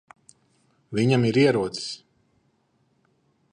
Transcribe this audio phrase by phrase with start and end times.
[0.99, 1.85] Viņam ir ierocis.